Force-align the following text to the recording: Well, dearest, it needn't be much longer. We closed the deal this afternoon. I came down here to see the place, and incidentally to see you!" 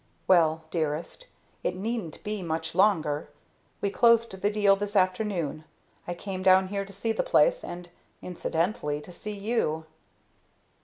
Well, 0.25 0.63
dearest, 0.71 1.27
it 1.63 1.75
needn't 1.75 2.23
be 2.23 2.41
much 2.41 2.73
longer. 2.73 3.29
We 3.81 3.91
closed 3.91 4.31
the 4.31 4.49
deal 4.49 4.75
this 4.75 4.95
afternoon. 4.95 5.63
I 6.07 6.15
came 6.15 6.41
down 6.41 6.69
here 6.69 6.85
to 6.85 6.91
see 6.93 7.11
the 7.11 7.21
place, 7.21 7.63
and 7.63 7.87
incidentally 8.19 8.99
to 8.99 9.11
see 9.11 9.37
you!" 9.37 9.85